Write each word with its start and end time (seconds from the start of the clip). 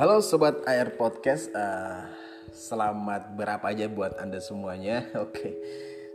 Halo 0.00 0.24
sobat 0.24 0.64
Air 0.64 0.96
Podcast, 0.96 1.52
uh, 1.52 2.08
selamat 2.56 3.36
berapa 3.36 3.60
aja 3.68 3.84
buat 3.84 4.16
anda 4.16 4.40
semuanya. 4.40 5.04
Oke, 5.20 5.28
okay. 5.28 5.52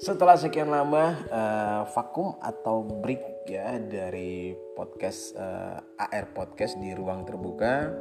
setelah 0.01 0.33
sekian 0.41 0.73
lama 0.73 1.21
uh, 1.29 1.85
vakum 1.93 2.33
atau 2.41 2.81
break 2.81 3.45
ya 3.45 3.77
dari 3.77 4.57
podcast 4.73 5.37
uh, 5.37 5.77
eh, 6.01 6.17
AR 6.17 6.33
Podcast 6.33 6.81
di 6.81 6.97
ruang 6.97 7.29
terbuka, 7.29 7.93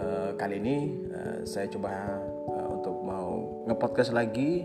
uh, 0.00 0.32
kali 0.40 0.56
ini 0.56 0.96
uh, 1.12 1.44
saya 1.44 1.68
coba 1.68 2.16
uh, 2.48 2.68
untuk 2.72 3.04
mau 3.04 3.60
ngepodcast 3.68 4.16
lagi, 4.16 4.64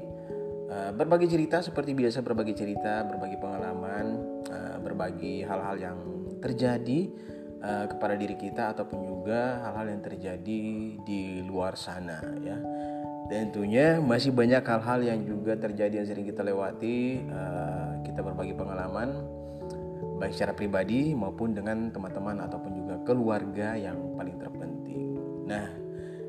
uh, 0.72 0.96
berbagi 0.96 1.28
cerita 1.28 1.60
seperti 1.60 1.92
biasa 1.92 2.24
berbagi 2.24 2.56
cerita, 2.56 3.04
berbagi 3.04 3.36
pengalaman, 3.36 4.16
uh, 4.48 4.80
berbagi 4.80 5.44
hal-hal 5.44 5.76
yang 5.76 6.00
terjadi 6.40 7.12
uh, 7.62 7.86
kepada 7.88 8.16
diri 8.18 8.36
kita 8.36 8.76
ataupun 8.76 9.06
juga 9.06 9.62
hal-hal 9.68 9.96
yang 9.96 10.02
terjadi 10.04 10.62
di 11.04 11.22
luar 11.46 11.78
sana 11.80 12.20
ya. 12.42 12.58
Tentunya 13.26 13.98
masih 13.98 14.30
banyak 14.30 14.62
hal-hal 14.62 15.00
yang 15.02 15.20
juga 15.26 15.58
terjadi 15.58 16.04
yang 16.04 16.08
sering 16.08 16.30
kita 16.30 16.46
lewati. 16.46 17.26
Uh, 17.26 18.02
kita 18.06 18.22
berbagi 18.22 18.54
pengalaman 18.54 19.26
baik 20.22 20.32
secara 20.32 20.54
pribadi 20.56 21.12
maupun 21.12 21.52
dengan 21.52 21.92
teman-teman 21.92 22.40
ataupun 22.46 22.72
juga 22.72 22.96
keluarga 23.04 23.76
yang 23.76 23.98
paling 24.16 24.38
terpenting. 24.40 25.20
Nah, 25.50 25.68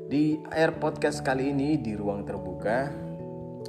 di 0.07 0.41
Air 0.51 0.75
Podcast 0.75 1.23
kali 1.23 1.53
ini 1.53 1.79
di 1.79 1.95
ruang 1.95 2.27
terbuka 2.27 2.91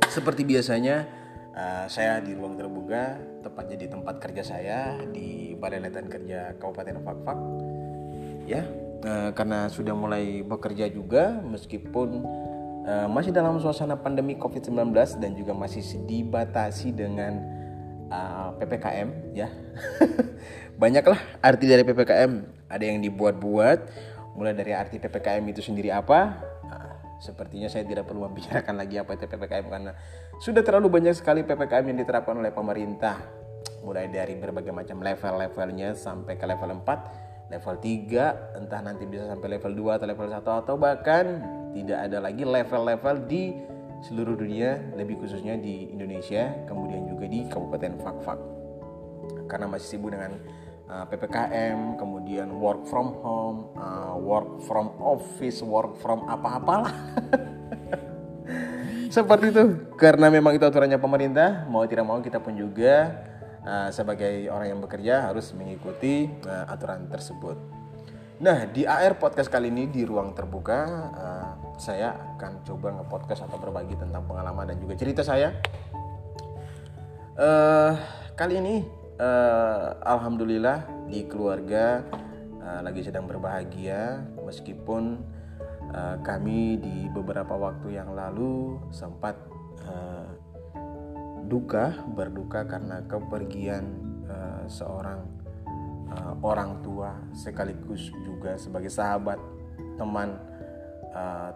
seperti 0.09 0.43
biasanya 0.49 1.07
uh, 1.53 1.87
saya 1.87 2.19
di 2.25 2.33
ruang 2.35 2.57
terbuka 2.57 3.19
tepatnya 3.41 3.77
di 3.79 3.87
tempat 3.87 4.19
kerja 4.19 4.43
saya 4.43 4.81
di 5.11 5.55
Balai 5.59 5.83
Latihan 5.83 6.11
Kerja 6.11 6.55
Kabupaten 6.59 7.03
Fakfak 7.03 7.39
ya 8.49 8.63
uh, 9.05 9.31
karena 9.37 9.69
sudah 9.69 9.95
mulai 9.95 10.43
bekerja 10.43 10.89
juga 10.91 11.39
meskipun 11.45 12.25
uh, 12.89 13.07
masih 13.11 13.31
dalam 13.31 13.61
suasana 13.61 13.99
pandemi 14.01 14.35
COVID-19 14.41 14.95
dan 15.21 15.31
juga 15.37 15.53
masih 15.53 15.85
dibatasi 16.09 16.97
dengan 16.97 17.39
uh, 18.09 18.57
PPKM 18.57 19.37
ya. 19.37 19.49
Banyaklah 20.83 21.19
arti 21.43 21.67
dari 21.67 21.83
PPKM 21.83 22.33
ada 22.71 22.85
yang 22.85 23.03
dibuat-buat 23.03 23.79
mulai 24.39 24.55
dari 24.55 24.71
arti 24.73 25.03
PPKM 25.03 25.43
itu 25.51 25.61
sendiri 25.61 25.91
apa? 25.91 26.39
Nah, 26.63 27.19
sepertinya 27.19 27.67
saya 27.67 27.83
tidak 27.83 28.07
perlu 28.07 28.31
membicarakan 28.31 28.79
lagi 28.79 29.03
apa 29.03 29.19
itu 29.19 29.27
PPKM 29.27 29.67
karena 29.67 29.93
sudah 30.39 30.63
terlalu 30.63 30.87
banyak 31.03 31.19
sekali 31.19 31.43
PPKM 31.43 31.91
yang 31.91 31.99
diterapkan 31.99 32.39
oleh 32.39 32.55
pemerintah. 32.55 33.19
Mulai 33.83 34.07
dari 34.07 34.39
berbagai 34.39 34.71
macam 34.71 35.03
level-levelnya 35.03 35.99
sampai 35.99 36.39
ke 36.39 36.47
level 36.47 36.79
4 36.83 37.29
level 37.49 37.75
3 37.81 38.61
entah 38.61 38.81
nanti 38.85 39.09
bisa 39.09 39.25
sampai 39.25 39.57
level 39.57 39.73
2 39.73 39.97
atau 39.99 40.07
level 40.07 40.29
1 40.29 40.45
atau 40.45 40.75
bahkan 40.77 41.25
tidak 41.73 41.99
ada 42.07 42.19
lagi 42.21 42.45
level-level 42.45 43.25
di 43.25 43.57
seluruh 44.05 44.37
dunia 44.39 44.79
lebih 44.95 45.19
khususnya 45.19 45.59
di 45.59 45.91
Indonesia 45.91 46.55
kemudian 46.69 47.09
juga 47.09 47.25
di 47.27 47.49
Kabupaten 47.49 47.93
Fakfak. 47.99 48.39
Karena 49.49 49.67
masih 49.67 49.97
sibuk 49.97 50.13
dengan 50.13 50.39
uh, 50.87 51.05
PPKM 51.09 51.97
kemudian 51.99 52.53
work 52.53 52.85
from 52.87 53.17
home 53.25 53.73
uh, 53.75 54.15
work 54.15 54.61
from 54.69 54.93
office 55.01 55.65
work 55.65 55.97
from 55.99 56.29
apa-apalah 56.29 56.93
seperti 59.19 59.51
itu 59.51 59.65
karena 59.99 60.31
memang 60.31 60.55
itu 60.55 60.63
aturannya 60.63 61.03
pemerintah 61.03 61.67
mau 61.67 61.83
tidak 61.91 62.07
mau 62.07 62.23
kita 62.23 62.39
pun 62.39 62.55
juga 62.55 63.19
uh, 63.67 63.91
sebagai 63.91 64.47
orang 64.47 64.71
yang 64.71 64.81
bekerja 64.81 65.27
harus 65.27 65.51
mengikuti 65.59 66.31
uh, 66.47 66.71
aturan 66.71 67.11
tersebut. 67.11 67.59
Nah 68.39 68.71
di 68.71 68.87
AR 68.87 69.19
podcast 69.19 69.51
kali 69.51 69.75
ini 69.75 69.91
di 69.91 70.07
ruang 70.07 70.31
terbuka 70.39 70.79
uh, 71.19 71.51
saya 71.83 72.15
akan 72.39 72.63
coba 72.63 72.95
ngepodcast 72.95 73.51
atau 73.51 73.59
berbagi 73.59 73.99
tentang 73.99 74.23
pengalaman 74.23 74.71
dan 74.71 74.79
juga 74.79 74.95
cerita 74.95 75.27
saya. 75.27 75.51
Uh, 77.35 77.99
kali 78.39 78.63
ini 78.63 78.87
uh, 79.19 79.99
alhamdulillah 80.07 80.87
di 81.11 81.27
keluarga 81.27 82.07
uh, 82.63 82.87
lagi 82.87 83.03
sedang 83.03 83.27
berbahagia 83.27 84.23
meskipun 84.47 85.19
uh, 85.93 86.17
kami 86.21 86.77
di 86.81 86.97
beberapa 87.13 87.57
waktu 87.57 87.97
yang 87.97 88.13
lalu 88.13 88.77
sempat 88.93 89.37
uh, 89.89 90.29
duka 91.49 91.97
berduka 92.13 92.69
karena 92.69 93.01
kepergian 93.09 93.85
uh, 94.29 94.65
seorang 94.69 95.25
orang 96.41 96.81
tua 96.81 97.13
sekaligus 97.37 98.09
juga 98.25 98.57
sebagai 98.57 98.89
sahabat 98.89 99.37
teman 100.01 100.41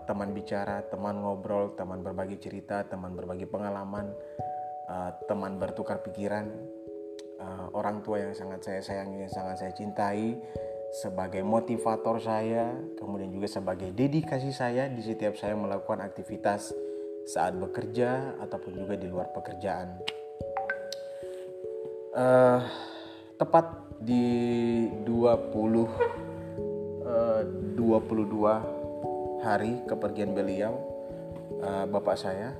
teman 0.05 0.37
bicara 0.37 0.85
teman 0.93 1.25
ngobrol 1.25 1.73
teman 1.73 2.05
berbagi 2.05 2.37
cerita 2.37 2.85
teman 2.85 3.17
berbagi 3.17 3.49
pengalaman 3.49 4.13
teman 5.25 5.57
bertukar 5.57 6.05
pikiran. 6.05 6.53
Orang 7.73 8.05
tua 8.05 8.21
yang 8.29 8.37
sangat 8.37 8.61
saya 8.61 8.81
sayangi 8.85 9.25
yang 9.25 9.33
sangat 9.33 9.57
saya 9.65 9.73
cintai 9.73 10.37
sebagai 10.93 11.41
motivator 11.41 12.21
saya 12.21 12.77
kemudian 13.01 13.33
juga 13.33 13.49
sebagai 13.49 13.97
dedikasi 13.97 14.53
saya 14.53 14.93
di 14.93 15.01
setiap 15.01 15.41
saya 15.41 15.57
melakukan 15.57 16.05
aktivitas 16.05 16.77
saat 17.25 17.57
bekerja 17.57 18.37
ataupun 18.45 18.85
juga 18.85 18.95
di 19.01 19.09
luar 19.09 19.33
pekerjaan. 19.33 19.89
Uh, 22.13 22.61
tepat 23.41 23.73
di 24.05 24.85
20 25.09 25.09
uh, 27.09 27.41
22 27.73 29.41
hari 29.41 29.81
kepergian 29.89 30.37
beliau 30.37 30.77
uh, 31.65 31.89
bapak 31.89 32.21
saya 32.21 32.53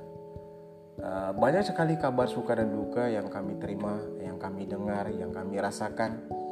uh, 0.99 1.31
banyak 1.37 1.69
sekali 1.69 2.01
kabar 2.01 2.25
suka 2.25 2.57
dan 2.57 2.73
duka 2.73 3.05
yang 3.13 3.29
kami 3.29 3.61
terima, 3.61 4.01
yang 4.17 4.41
kami 4.41 4.65
dengar, 4.65 5.05
yang 5.13 5.29
kami 5.29 5.61
rasakan. 5.61 6.42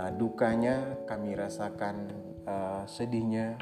Uh, 0.00 0.08
dukanya 0.16 0.96
kami 1.04 1.36
rasakan 1.36 2.08
uh, 2.48 2.88
sedihnya, 2.88 3.60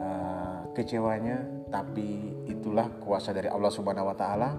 uh, 0.00 0.64
kecewanya, 0.72 1.44
tapi 1.68 2.32
itulah 2.48 2.88
kuasa 2.96 3.36
dari 3.36 3.52
Allah 3.52 3.68
Subhanahu 3.68 4.08
wa 4.08 4.16
taala. 4.16 4.56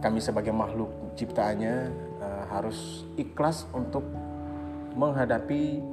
Kami 0.00 0.16
sebagai 0.16 0.56
makhluk 0.56 1.12
ciptaannya 1.12 1.92
uh, 2.24 2.44
harus 2.48 3.04
ikhlas 3.20 3.68
untuk 3.76 4.00
menghadapi 4.96 5.84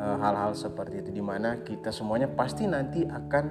hal-hal 0.00 0.56
uh, 0.56 0.56
seperti 0.56 1.04
itu 1.04 1.10
di 1.12 1.20
mana 1.20 1.60
kita 1.60 1.92
semuanya 1.92 2.32
pasti 2.32 2.64
nanti 2.64 3.04
akan 3.04 3.44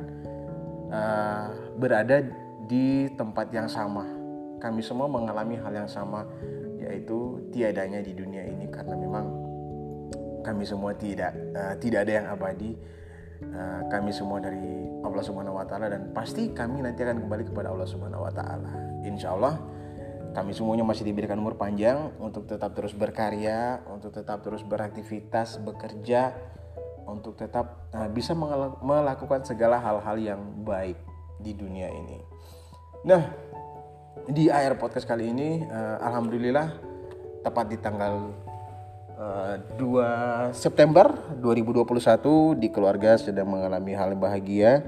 uh, 0.89 1.77
berada 1.77 2.25
di 2.65 3.05
tempat 3.13 3.53
yang 3.53 3.69
sama. 3.69 4.09
Kami 4.57 4.81
semua 4.81 5.05
mengalami 5.05 5.61
hal 5.61 5.85
yang 5.85 5.89
sama 5.91 6.25
yaitu 6.81 7.37
tiadanya 7.53 8.01
di 8.01 8.17
dunia 8.17 8.41
ini 8.49 8.65
karena 8.65 8.97
memang 8.97 9.40
kami 10.41 10.65
semua 10.65 10.93
tidak 10.97 11.33
uh, 11.53 11.73
tidak 11.77 12.05
ada 12.09 12.13
yang 12.21 12.27
abadi 12.29 12.77
Eh, 13.41 13.81
kami 13.89 14.13
semua 14.13 14.37
dari 14.37 14.85
Allah 15.01 15.23
Subhanahu 15.25 15.57
wa 15.57 15.65
taala 15.65 15.89
dan 15.89 16.13
pasti 16.13 16.53
kami 16.53 16.85
nanti 16.85 17.01
akan 17.01 17.25
kembali 17.25 17.49
kepada 17.49 17.73
Allah 17.73 17.89
Subhanahu 17.89 18.21
wa 18.21 18.29
taala. 18.29 19.01
Insya 19.01 19.33
Allah 19.33 19.57
kami 20.37 20.53
semuanya 20.53 20.85
masih 20.85 21.09
diberikan 21.09 21.41
umur 21.41 21.57
panjang 21.57 22.13
untuk 22.21 22.45
tetap 22.45 22.77
terus 22.77 22.93
berkarya, 22.93 23.81
untuk 23.89 24.13
tetap 24.13 24.45
terus 24.45 24.61
beraktivitas, 24.61 25.57
bekerja, 25.57 26.37
untuk 27.09 27.33
tetap 27.33 27.89
uh, 27.97 28.07
bisa 28.13 28.37
melakukan 28.85 29.41
segala 29.41 29.81
hal-hal 29.81 30.21
yang 30.21 30.41
baik 30.61 31.01
di 31.41 31.57
dunia 31.57 31.89
ini. 31.89 32.21
Nah, 33.09 33.25
di 34.29 34.53
air 34.53 34.77
podcast 34.77 35.09
kali 35.09 35.33
ini, 35.33 35.65
uh, 35.65 35.97
alhamdulillah 35.97 36.77
tepat 37.41 37.73
di 37.73 37.77
tanggal 37.81 38.29
2 39.21 39.77
eh, 39.77 40.45
September 40.57 41.13
2021 41.37 42.57
di 42.57 42.67
keluarga 42.73 43.21
sedang 43.21 43.53
mengalami 43.53 43.93
hal 43.93 44.17
bahagia 44.17 44.81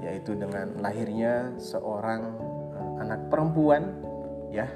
yaitu 0.00 0.32
dengan 0.38 0.78
lahirnya 0.78 1.52
seorang 1.58 2.22
uh, 2.72 3.02
anak 3.02 3.28
perempuan 3.28 3.98
ya 4.48 4.70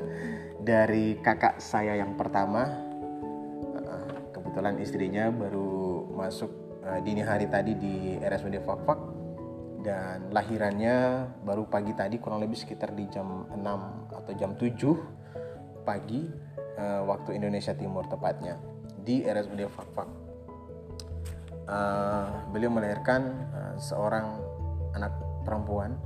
dari 0.68 1.20
kakak 1.20 1.60
saya 1.60 2.00
yang 2.00 2.16
pertama. 2.16 2.72
Uh, 3.76 4.18
kebetulan 4.34 4.80
istrinya 4.80 5.30
baru 5.30 6.08
masuk 6.10 6.50
dini 7.00 7.24
hari 7.24 7.48
tadi 7.48 7.72
di 7.80 8.20
RSUD 8.20 8.60
Fakfak 8.60 9.00
dan 9.80 10.28
lahirannya 10.28 11.28
baru 11.40 11.64
pagi 11.64 11.96
tadi 11.96 12.20
kurang 12.20 12.44
lebih 12.44 12.56
sekitar 12.56 12.92
di 12.92 13.08
jam 13.08 13.48
6 13.52 14.12
atau 14.12 14.32
jam 14.36 14.52
7 14.52 15.84
pagi 15.84 16.28
uh, 16.78 17.02
waktu 17.06 17.38
Indonesia 17.38 17.74
Timur 17.74 18.06
tepatnya 18.06 18.58
di 19.04 19.22
RSUD 19.24 19.60
Fakfak. 19.68 20.08
Uh, 21.64 22.28
beliau 22.52 22.68
melahirkan 22.68 23.48
uh, 23.52 23.74
seorang 23.80 24.36
anak 24.92 25.12
perempuan, 25.48 25.96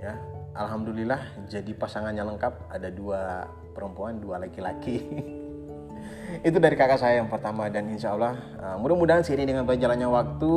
ya. 0.00 0.16
Alhamdulillah 0.52 1.48
jadi 1.48 1.72
pasangannya 1.72 2.28
lengkap, 2.28 2.68
ada 2.68 2.92
dua 2.92 3.48
perempuan, 3.72 4.20
dua 4.20 4.36
laki-laki. 4.36 5.00
Itu 6.48 6.60
dari 6.60 6.76
kakak 6.76 7.00
saya 7.00 7.24
yang 7.24 7.28
pertama 7.32 7.68
dan 7.72 7.88
insya 7.88 8.12
Allah 8.12 8.36
uh, 8.60 8.76
mudah-mudahan 8.80 9.24
sini 9.24 9.48
dengan 9.48 9.64
berjalannya 9.64 10.08
waktu 10.08 10.52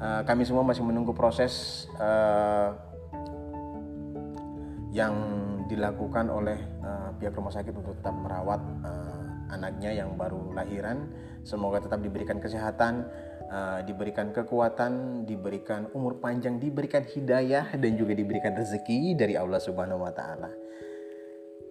uh, 0.00 0.20
kami 0.24 0.44
semua 0.48 0.64
masih 0.64 0.84
menunggu 0.84 1.12
proses 1.12 1.84
uh, 2.00 2.72
yang 4.92 5.12
dilakukan 5.68 6.28
oleh 6.28 6.71
pihak 7.22 7.38
rumah 7.38 7.54
sakit 7.54 7.70
untuk 7.70 7.94
tetap 8.02 8.10
merawat 8.18 8.58
uh, 8.82 9.54
anaknya 9.54 9.94
yang 9.94 10.18
baru 10.18 10.50
lahiran. 10.50 11.06
Semoga 11.46 11.78
tetap 11.78 12.02
diberikan 12.02 12.42
kesehatan, 12.42 13.06
uh, 13.46 13.78
diberikan 13.86 14.34
kekuatan, 14.34 15.22
diberikan 15.22 15.86
umur 15.94 16.18
panjang, 16.18 16.58
diberikan 16.58 17.06
hidayah 17.06 17.78
dan 17.78 17.94
juga 17.94 18.18
diberikan 18.18 18.58
rezeki 18.58 19.14
dari 19.14 19.38
Allah 19.38 19.62
Subhanahu 19.62 20.02
wa 20.02 20.10
taala. 20.10 20.50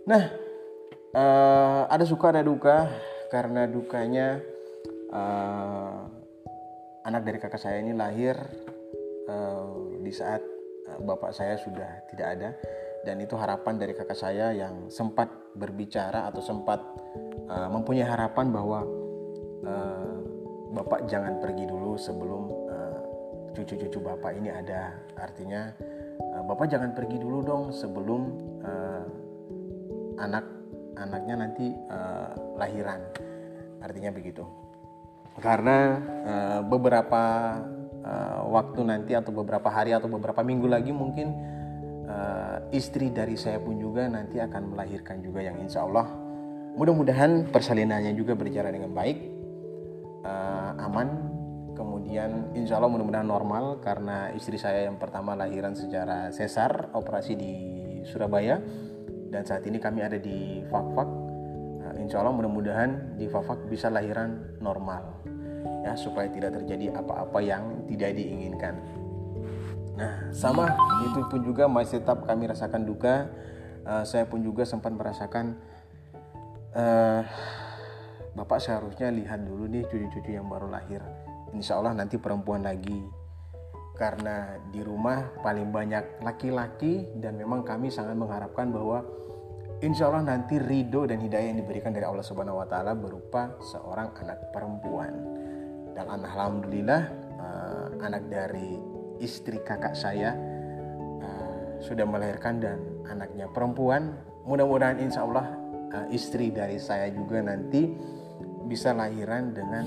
Nah, 0.08 0.24
uh, 1.20 1.84
ada 1.92 2.08
suka 2.08 2.32
ada 2.32 2.48
duka 2.48 2.88
karena 3.28 3.68
dukanya 3.68 4.40
uh, 5.12 6.08
anak 7.04 7.28
dari 7.28 7.38
kakak 7.44 7.60
saya 7.60 7.84
ini 7.84 7.92
lahir 7.92 8.40
uh, 9.28 10.00
di 10.00 10.12
saat 10.16 10.40
bapak 11.00 11.32
saya 11.32 11.56
sudah 11.56 12.04
tidak 12.12 12.28
ada 12.36 12.50
dan 13.02 13.18
itu 13.18 13.34
harapan 13.34 13.82
dari 13.82 13.94
kakak 13.98 14.18
saya 14.18 14.54
yang 14.54 14.90
sempat 14.94 15.30
berbicara 15.58 16.30
atau 16.30 16.42
sempat 16.42 16.80
uh, 17.50 17.70
mempunyai 17.70 18.06
harapan 18.06 18.54
bahwa 18.54 18.86
uh, 19.66 20.16
bapak 20.72 21.10
jangan 21.10 21.42
pergi 21.42 21.66
dulu 21.68 21.98
sebelum 21.98 22.44
cucu-cucu 23.52 24.00
uh, 24.00 24.16
bapak 24.16 24.32
ini 24.38 24.50
ada. 24.54 24.96
Artinya 25.18 25.74
uh, 26.22 26.44
bapak 26.46 26.72
jangan 26.72 26.94
pergi 26.94 27.18
dulu 27.20 27.44
dong 27.44 27.64
sebelum 27.74 28.22
uh, 28.64 29.04
anak 30.22 30.46
anaknya 30.96 31.36
nanti 31.42 31.74
uh, 31.90 32.56
lahiran. 32.56 33.02
Artinya 33.82 34.14
begitu. 34.14 34.46
Karena 35.42 35.98
uh, 36.22 36.62
beberapa 36.70 37.24
uh, 38.06 38.42
waktu 38.52 38.82
nanti 38.86 39.18
atau 39.18 39.34
beberapa 39.34 39.74
hari 39.74 39.96
atau 39.96 40.06
beberapa 40.06 40.46
minggu 40.46 40.70
lagi 40.70 40.94
mungkin 40.94 41.51
uh, 42.12 42.58
istri 42.76 43.10
dari 43.10 43.40
saya 43.40 43.64
pun 43.64 43.80
juga 43.80 44.08
nanti 44.12 44.38
akan 44.38 44.76
melahirkan 44.76 45.24
juga 45.24 45.40
yang 45.40 45.58
insya 45.64 45.88
Allah. 45.88 46.08
Mudah-mudahan 46.76 47.52
persalinannya 47.52 48.16
juga 48.16 48.36
berjalan 48.36 48.72
dengan 48.76 48.92
baik 48.92 49.18
uh, 50.28 50.86
aman. 50.88 51.10
Kemudian 51.72 52.52
insya 52.54 52.78
Allah 52.78 52.92
mudah-mudahan 52.92 53.26
normal 53.26 53.80
karena 53.82 54.30
istri 54.36 54.60
saya 54.60 54.86
yang 54.86 55.00
pertama 55.00 55.34
lahiran 55.34 55.74
secara 55.74 56.30
sesar 56.30 56.92
operasi 56.94 57.34
di 57.40 57.54
Surabaya. 58.06 58.60
Dan 59.32 59.48
saat 59.48 59.64
ini 59.64 59.80
kami 59.80 60.04
ada 60.04 60.20
di 60.20 60.60
Fakfak. 60.68 61.10
Nah, 61.82 61.94
insya 61.98 62.20
Allah 62.20 62.36
mudah-mudahan 62.36 63.16
di 63.16 63.32
Fakfak 63.32 63.66
bisa 63.72 63.88
lahiran 63.88 64.60
normal 64.60 65.24
ya 65.82 65.98
supaya 65.98 66.30
tidak 66.30 66.62
terjadi 66.62 66.94
apa-apa 66.94 67.40
yang 67.42 67.86
tidak 67.90 68.14
diinginkan 68.14 68.78
Nah, 70.02 70.34
sama 70.34 70.66
itu 71.06 71.22
pun 71.30 71.46
juga 71.46 71.70
masih 71.70 72.02
tetap 72.02 72.26
kami 72.26 72.50
rasakan 72.50 72.82
duka. 72.90 73.30
Uh, 73.86 74.02
saya 74.02 74.26
pun 74.26 74.42
juga 74.42 74.66
sempat 74.66 74.94
merasakan 74.94 75.58
uh, 76.74 77.22
Bapak 78.32 78.64
seharusnya 78.64 79.12
lihat 79.12 79.44
dulu 79.44 79.68
nih 79.68 79.84
cucu-cucu 79.92 80.32
yang 80.32 80.48
baru 80.48 80.72
lahir. 80.72 81.04
Insya 81.52 81.78
Allah 81.78 81.92
nanti 81.92 82.16
perempuan 82.16 82.64
lagi. 82.64 83.04
Karena 84.00 84.56
di 84.72 84.80
rumah 84.82 85.36
paling 85.44 85.68
banyak 85.70 86.24
laki-laki 86.24 87.12
dan 87.20 87.36
memang 87.38 87.62
kami 87.62 87.92
sangat 87.92 88.16
mengharapkan 88.16 88.72
bahwa 88.72 89.04
insya 89.84 90.08
Allah 90.08 90.26
nanti 90.26 90.58
ridho 90.58 91.06
dan 91.06 91.20
hidayah 91.20 91.52
yang 91.54 91.60
diberikan 91.60 91.92
dari 91.92 92.08
Allah 92.08 92.24
Subhanahu 92.24 92.64
Wa 92.64 92.68
Taala 92.72 92.96
berupa 92.96 93.52
seorang 93.62 94.16
anak 94.24 94.50
perempuan. 94.56 95.12
Dan 95.92 96.08
alhamdulillah 96.08 97.02
uh, 97.36 97.88
anak 98.00 98.32
dari 98.32 98.91
istri 99.22 99.62
kakak 99.62 99.94
saya 99.94 100.34
uh, 101.22 101.78
sudah 101.80 102.04
melahirkan 102.04 102.58
dan 102.58 102.78
anaknya 103.06 103.46
perempuan. 103.54 104.18
Mudah-mudahan 104.44 104.98
insya 104.98 105.22
Allah 105.22 105.46
uh, 105.94 106.08
istri 106.10 106.50
dari 106.50 106.82
saya 106.82 107.14
juga 107.14 107.40
nanti 107.46 107.94
bisa 108.66 108.96
lahiran 108.96 109.54
dengan 109.54 109.86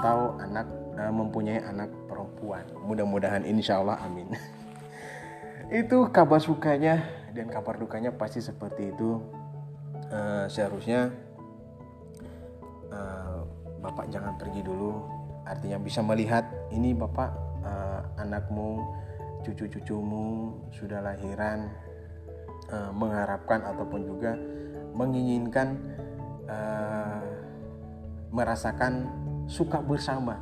atau 0.00 0.40
anak 0.40 0.66
uh, 0.96 1.12
mempunyai 1.12 1.60
anak 1.60 1.92
perempuan. 2.08 2.64
Mudah-mudahan 2.88 3.44
insya 3.44 3.84
Allah 3.84 4.00
amin. 4.00 4.32
itu 5.84 6.08
kabar 6.08 6.40
sukanya 6.40 7.04
dan 7.36 7.50
kabar 7.52 7.76
dukanya 7.76 8.14
pasti 8.14 8.40
seperti 8.40 8.94
itu. 8.94 9.20
Uh, 10.14 10.46
seharusnya 10.46 11.10
uh, 12.94 13.42
bapak 13.82 14.08
jangan 14.08 14.38
pergi 14.40 14.62
dulu. 14.62 15.02
Artinya 15.44 15.76
bisa 15.76 16.00
melihat 16.00 16.48
ini 16.72 16.96
bapak 16.96 17.43
uh, 17.64 18.00
anakmu, 18.20 18.84
cucu-cucumu 19.42 20.54
sudah 20.70 21.00
lahiran, 21.00 21.72
uh, 22.70 22.92
mengharapkan 22.94 23.64
ataupun 23.64 24.00
juga 24.04 24.32
menginginkan 24.94 25.74
uh, 26.46 27.20
merasakan 28.30 29.10
suka 29.50 29.82
bersama 29.82 30.38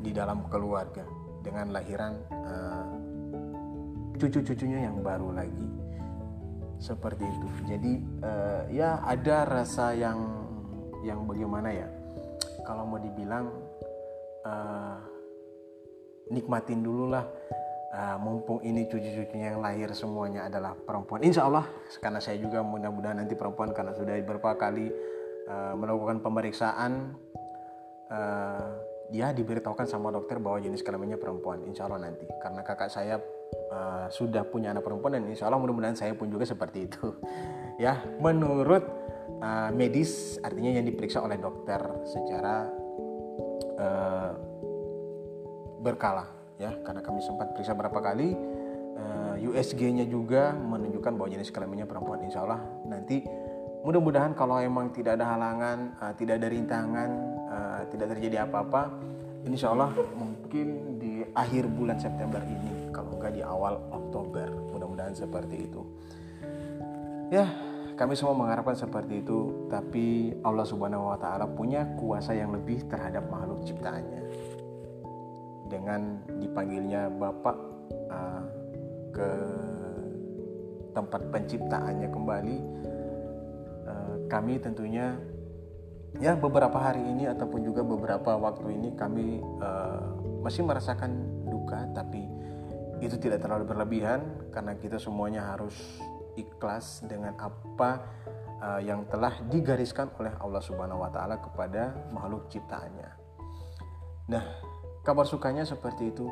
di 0.00 0.14
dalam 0.14 0.46
keluarga 0.46 1.02
dengan 1.42 1.74
lahiran 1.74 2.14
uh, 2.30 2.86
cucu-cucunya 4.16 4.86
yang 4.86 5.02
baru 5.02 5.34
lagi. 5.34 5.68
Seperti 6.76 7.24
itu. 7.24 7.48
Jadi 7.64 7.92
uh, 8.20 8.62
ya 8.68 9.00
ada 9.00 9.48
rasa 9.48 9.96
yang 9.96 10.18
yang 11.00 11.24
bagaimana 11.24 11.72
ya? 11.72 11.88
Kalau 12.66 12.84
mau 12.84 13.00
dibilang 13.00 13.48
uh, 14.44 15.15
nikmatin 16.30 16.82
dulu 16.82 17.10
lah. 17.10 17.26
Uh, 17.96 18.18
mumpung 18.20 18.60
ini 18.60 18.84
cucu-cucunya 18.84 19.56
yang 19.56 19.64
lahir 19.64 19.88
semuanya 19.96 20.44
adalah 20.50 20.76
perempuan. 20.76 21.24
Insya 21.24 21.48
Allah 21.48 21.64
karena 22.02 22.20
saya 22.20 22.36
juga 22.36 22.60
mudah-mudahan 22.60 23.24
nanti 23.24 23.32
perempuan 23.32 23.72
karena 23.72 23.96
sudah 23.96 24.20
beberapa 24.20 24.52
kali 24.52 24.92
uh, 25.48 25.72
melakukan 25.78 26.20
pemeriksaan 26.20 27.16
uh, 28.12 28.68
dia 29.06 29.30
diberitahukan 29.30 29.86
sama 29.86 30.10
dokter 30.10 30.42
bahwa 30.42 30.58
jenis 30.58 30.82
kelaminnya 30.82 31.16
perempuan 31.16 31.62
insya 31.64 31.86
Allah 31.86 32.10
nanti. 32.10 32.26
Karena 32.42 32.60
kakak 32.66 32.90
saya 32.90 33.16
uh, 33.70 34.10
sudah 34.10 34.44
punya 34.44 34.74
anak 34.74 34.82
perempuan 34.82 35.16
dan 35.16 35.24
insya 35.30 35.46
Allah 35.46 35.62
mudah-mudahan 35.62 35.96
saya 35.96 36.12
pun 36.12 36.28
juga 36.28 36.44
seperti 36.44 36.90
itu. 36.90 37.06
Ya 37.76 38.00
menurut 38.24 38.88
uh, 39.44 39.68
medis 39.68 40.40
artinya 40.40 40.80
yang 40.80 40.88
diperiksa 40.88 41.20
oleh 41.20 41.36
dokter 41.36 41.76
secara 42.08 42.64
uh, 43.76 44.32
berkala 45.86 46.26
ya. 46.58 46.74
Karena 46.82 46.98
kami 46.98 47.22
sempat 47.22 47.54
periksa 47.54 47.78
berapa 47.78 48.02
kali 48.02 48.34
uh, 48.98 49.34
eh, 49.38 49.46
USG-nya 49.46 50.10
juga 50.10 50.50
menunjukkan 50.50 51.12
bahwa 51.14 51.28
jenis 51.30 51.54
kelaminnya 51.54 51.86
perempuan. 51.86 52.26
Insya 52.26 52.42
Allah 52.42 52.58
nanti 52.90 53.22
mudah-mudahan 53.86 54.34
kalau 54.34 54.58
emang 54.58 54.90
tidak 54.90 55.22
ada 55.22 55.30
halangan 55.38 55.94
uh, 56.02 56.12
tidak 56.18 56.42
ada 56.42 56.48
rintangan 56.50 57.10
uh, 57.46 57.80
tidak 57.94 58.18
terjadi 58.18 58.42
apa-apa 58.42 58.90
insya 59.46 59.70
Allah 59.70 59.94
mungkin 60.18 60.98
di 60.98 61.22
akhir 61.30 61.70
bulan 61.70 61.94
September 62.02 62.42
ini 62.42 62.90
kalau 62.90 63.14
enggak 63.14 63.38
di 63.38 63.46
awal 63.46 63.78
Oktober 63.94 64.50
mudah-mudahan 64.74 65.14
seperti 65.14 65.70
itu. 65.70 65.86
Ya 67.30 67.46
kami 67.96 68.12
semua 68.12 68.36
mengharapkan 68.36 68.76
seperti 68.76 69.24
itu 69.24 69.70
tapi 69.72 70.36
Allah 70.44 70.66
Subhanahu 70.68 71.14
wa 71.14 71.18
taala 71.18 71.48
punya 71.48 71.86
kuasa 71.96 72.36
yang 72.36 72.52
lebih 72.52 72.84
terhadap 72.90 73.24
makhluk 73.32 73.64
ciptaannya 73.64 74.25
dengan 75.66 76.22
dipanggilnya 76.38 77.10
Bapak 77.10 77.56
uh, 78.10 78.44
ke 79.10 79.30
tempat 80.96 81.22
penciptaannya 81.28 82.08
kembali 82.08 82.56
uh, 83.84 84.14
kami 84.32 84.56
tentunya 84.60 85.16
ya 86.16 86.32
beberapa 86.32 86.80
hari 86.80 87.04
ini 87.04 87.28
ataupun 87.28 87.60
juga 87.60 87.84
beberapa 87.84 88.36
waktu 88.40 88.72
ini 88.72 88.96
kami 88.96 89.44
uh, 89.60 90.16
masih 90.40 90.64
merasakan 90.64 91.44
duka 91.44 91.84
tapi 91.92 92.24
itu 93.04 93.20
tidak 93.20 93.44
terlalu 93.44 93.68
berlebihan 93.68 94.24
karena 94.48 94.72
kita 94.80 94.96
semuanya 94.96 95.52
harus 95.52 95.76
ikhlas 96.36 97.04
dengan 97.04 97.36
apa 97.36 97.90
uh, 98.60 98.80
yang 98.80 99.04
telah 99.08 99.36
digariskan 99.52 100.08
oleh 100.16 100.32
Allah 100.40 100.62
Subhanahu 100.64 101.04
wa 101.04 101.10
taala 101.12 101.36
kepada 101.40 101.92
makhluk 102.12 102.48
ciptaannya. 102.48 103.10
Nah, 104.32 104.44
kabar 105.06 105.22
sukanya 105.22 105.62
seperti 105.62 106.10
itu. 106.10 106.26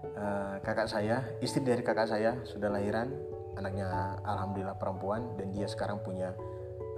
Uh, 0.00 0.60
kakak 0.60 0.88
saya 0.88 1.24
istri 1.40 1.64
dari 1.64 1.80
kakak 1.80 2.08
saya 2.08 2.36
sudah 2.44 2.68
lahiran 2.72 3.08
anaknya 3.56 4.16
alhamdulillah 4.24 4.76
perempuan 4.76 5.36
dan 5.36 5.52
dia 5.52 5.68
sekarang 5.68 6.00
punya 6.00 6.32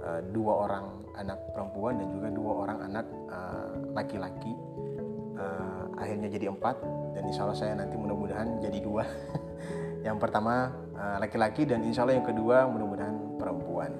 uh, 0.03 0.19
dua 0.31 0.67
orang 0.67 0.85
anak 1.15 1.39
perempuan 1.55 1.99
dan 1.99 2.07
juga 2.11 2.27
dua 2.31 2.51
orang 2.67 2.79
anak 2.83 3.05
uh, 3.31 3.75
laki-laki. 3.95 4.51
Uh, 5.33 5.87
akhirnya 5.95 6.27
jadi 6.27 6.51
empat 6.51 6.75
dan 7.15 7.23
insya 7.23 7.47
Allah 7.47 7.57
saya 7.57 7.73
nanti 7.79 7.95
mudah-mudahan 7.95 8.59
jadi 8.59 8.79
dua. 8.83 9.07
Yang 10.07 10.19
pertama 10.19 10.67
laki-laki 11.23 11.63
uh, 11.63 11.67
dan 11.71 11.79
insya 11.87 12.03
Allah 12.03 12.19
yang 12.19 12.27
kedua 12.27 12.67
mudah-mudahan 12.67 13.39
perempuan. 13.39 13.95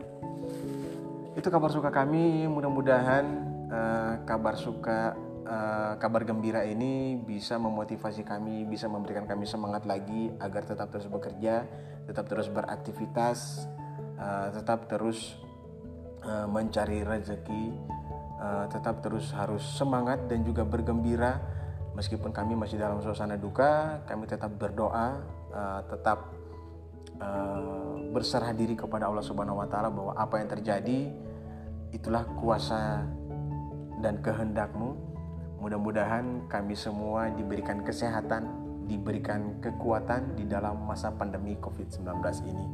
Itu 1.31 1.47
kabar 1.47 1.71
suka 1.71 1.87
kami. 1.87 2.43
Mudah-mudahan 2.51 3.23
uh, 3.71 4.13
kabar 4.27 4.59
suka 4.59 5.15
uh, 5.45 5.93
kabar 5.99 6.23
gembira 6.23 6.63
ini 6.63 7.19
bisa 7.19 7.59
memotivasi 7.59 8.23
kami, 8.23 8.67
bisa 8.67 8.87
memberikan 8.87 9.27
kami 9.27 9.47
semangat 9.47 9.83
lagi 9.87 10.31
agar 10.39 10.63
tetap 10.67 10.89
terus 10.91 11.07
bekerja, 11.07 11.67
tetap 12.07 12.25
terus 12.27 12.47
beraktivitas, 12.51 13.67
uh, 14.19 14.49
tetap 14.51 14.87
terus 14.87 15.37
uh, 16.23 16.47
mencari 16.47 17.03
rezeki, 17.03 17.65
uh, 18.39 18.65
tetap 18.71 19.03
terus 19.03 19.31
harus 19.35 19.63
semangat 19.63 20.25
dan 20.27 20.43
juga 20.43 20.63
bergembira 20.67 21.39
meskipun 21.93 22.33
kami 22.33 22.57
masih 22.57 22.81
dalam 22.81 22.99
suasana 22.99 23.37
duka, 23.37 24.01
kami 24.09 24.25
tetap 24.25 24.49
berdoa, 24.57 25.21
uh, 25.53 25.81
tetap 25.87 26.33
uh, 27.21 28.01
berserah 28.09 28.53
diri 28.53 28.73
kepada 28.73 29.09
Allah 29.09 29.25
Subhanahu 29.25 29.61
wa 29.61 29.67
taala 29.69 29.89
bahwa 29.93 30.13
apa 30.17 30.41
yang 30.41 30.49
terjadi 30.49 30.99
itulah 31.93 32.25
kuasa 32.41 33.05
dan 34.01 34.19
kehendakmu. 34.19 35.12
Mudah-mudahan 35.63 36.51
kami 36.51 36.75
semua 36.75 37.31
diberikan 37.31 37.79
kesehatan, 37.87 38.43
diberikan 38.83 39.63
kekuatan 39.63 40.35
di 40.35 40.43
dalam 40.43 40.83
masa 40.83 41.07
pandemi 41.15 41.55
COVID-19 41.55 42.03
ini. 42.51 42.65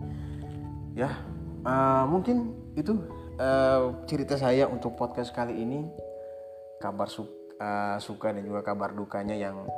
Ya, 0.98 1.22
uh, 1.70 2.10
mungkin 2.10 2.58
itu 2.74 2.98
uh, 3.38 3.94
cerita 4.10 4.42
saya 4.42 4.66
untuk 4.66 4.98
podcast 4.98 5.30
kali 5.30 5.54
ini. 5.62 5.86
Kabar 6.82 7.06
su 7.14 7.30
uh, 7.62 8.02
suka 8.02 8.34
dan 8.34 8.42
juga 8.42 8.66
kabar 8.66 8.98
dukanya 8.98 9.38
yang 9.38 9.70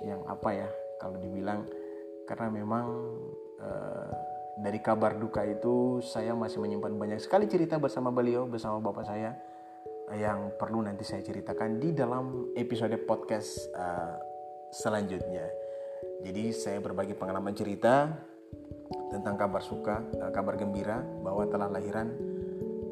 yang 0.00 0.24
apa 0.24 0.64
ya 0.64 0.68
kalau 0.96 1.20
dibilang 1.20 1.68
karena 2.24 2.48
memang 2.48 2.86
uh, 3.60 4.08
dari 4.64 4.80
kabar 4.80 5.18
duka 5.18 5.44
itu 5.44 6.00
saya 6.00 6.32
masih 6.32 6.62
menyimpan 6.62 6.96
banyak 6.96 7.20
sekali 7.20 7.50
cerita 7.50 7.76
bersama 7.76 8.08
beliau 8.08 8.48
bersama 8.48 8.80
bapak 8.80 9.04
saya 9.04 9.36
yang 10.16 10.58
perlu 10.58 10.82
nanti 10.82 11.06
saya 11.06 11.22
ceritakan 11.22 11.78
di 11.78 11.94
dalam 11.94 12.50
episode 12.58 12.94
podcast 13.06 13.70
uh, 13.74 14.18
selanjutnya. 14.74 15.46
Jadi 16.26 16.50
saya 16.50 16.82
berbagi 16.82 17.14
pengalaman 17.14 17.54
cerita 17.54 18.10
tentang 19.10 19.38
kabar 19.38 19.62
suka, 19.62 20.02
uh, 20.18 20.30
kabar 20.34 20.58
gembira 20.58 20.98
bahwa 21.22 21.46
telah 21.46 21.68
lahiran 21.70 22.10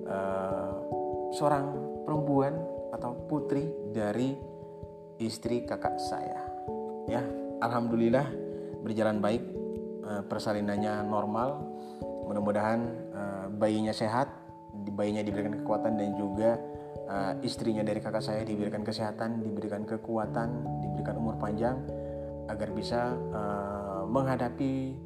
uh, 0.07 0.75
seorang 1.35 1.75
perempuan 2.07 2.55
atau 2.95 3.19
putri 3.27 3.67
dari 3.91 4.39
istri 5.19 5.67
kakak 5.67 5.99
saya. 5.99 6.39
Ya, 7.11 7.23
alhamdulillah 7.59 8.31
berjalan 8.87 9.19
baik, 9.19 9.43
uh, 10.07 10.23
persalinannya 10.23 11.03
normal. 11.03 11.67
Mudah-mudahan 12.31 12.81
uh, 13.11 13.47
bayinya 13.59 13.91
sehat, 13.91 14.31
bayinya 14.95 15.25
diberikan 15.27 15.59
kekuatan 15.65 15.99
dan 15.99 16.15
juga 16.15 16.61
uh, 17.09 17.33
istrinya 17.41 17.83
dari 17.83 17.99
kakak 17.99 18.23
saya 18.23 18.45
diberikan 18.45 18.85
kesehatan, 18.85 19.41
diberikan 19.43 19.83
kekuatan, 19.89 20.49
diberikan 20.85 21.17
umur 21.17 21.41
panjang 21.41 21.81
agar 22.49 22.69
bisa 22.73 23.13
uh, 23.33 24.05
menghadapi 24.09 24.97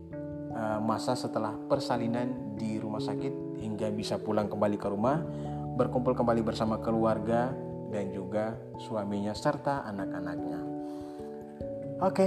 uh, 0.55 0.79
masa 0.83 1.15
setelah 1.15 1.55
persalinan 1.71 2.55
di 2.59 2.79
rumah 2.79 3.03
sakit 3.03 3.63
hingga 3.63 3.91
bisa 3.95 4.19
pulang 4.19 4.51
kembali 4.51 4.77
ke 4.79 4.87
rumah, 4.91 5.23
berkumpul 5.79 6.15
kembali 6.15 6.43
bersama 6.43 6.79
keluarga 6.83 7.55
dan 7.91 8.11
juga 8.11 8.59
suaminya 8.83 9.35
serta 9.35 9.87
anak-anaknya. 9.87 10.61
Oke, 12.03 12.27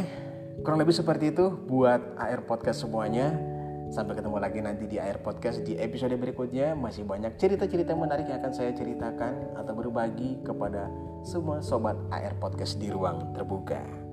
kurang 0.64 0.80
lebih 0.80 0.96
seperti 0.96 1.36
itu 1.36 1.52
buat 1.52 2.16
AR 2.16 2.48
Podcast 2.48 2.88
semuanya. 2.88 3.55
Sampai 3.96 4.20
ketemu 4.20 4.44
lagi 4.44 4.60
nanti 4.60 4.92
di 4.92 5.00
air 5.00 5.24
podcast 5.24 5.64
di 5.64 5.80
episode 5.80 6.20
berikutnya. 6.20 6.76
Masih 6.76 7.08
banyak 7.08 7.40
cerita-cerita 7.40 7.96
menarik 7.96 8.28
yang 8.28 8.44
akan 8.44 8.52
saya 8.52 8.76
ceritakan 8.76 9.56
atau 9.56 9.72
berbagi 9.72 10.44
kepada 10.44 10.92
semua 11.24 11.64
sobat 11.64 11.96
AR 12.12 12.36
Podcast 12.36 12.76
di 12.76 12.92
ruang 12.92 13.32
terbuka. 13.32 14.05